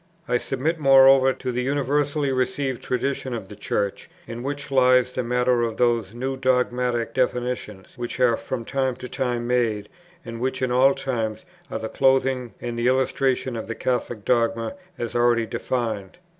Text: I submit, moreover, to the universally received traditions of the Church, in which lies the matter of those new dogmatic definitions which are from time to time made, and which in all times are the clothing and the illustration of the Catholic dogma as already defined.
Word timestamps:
I 0.27 0.39
submit, 0.39 0.79
moreover, 0.79 1.31
to 1.31 1.51
the 1.51 1.61
universally 1.61 2.31
received 2.31 2.81
traditions 2.81 3.35
of 3.35 3.49
the 3.49 3.55
Church, 3.55 4.09
in 4.25 4.41
which 4.41 4.71
lies 4.71 5.13
the 5.13 5.21
matter 5.21 5.61
of 5.61 5.77
those 5.77 6.11
new 6.11 6.35
dogmatic 6.35 7.13
definitions 7.13 7.95
which 7.99 8.19
are 8.19 8.35
from 8.35 8.65
time 8.65 8.95
to 8.95 9.07
time 9.07 9.45
made, 9.45 9.89
and 10.25 10.39
which 10.39 10.63
in 10.63 10.71
all 10.71 10.95
times 10.95 11.45
are 11.69 11.77
the 11.77 11.87
clothing 11.87 12.55
and 12.59 12.79
the 12.79 12.87
illustration 12.87 13.55
of 13.55 13.67
the 13.67 13.75
Catholic 13.75 14.25
dogma 14.25 14.73
as 14.97 15.13
already 15.13 15.45
defined. 15.45 16.17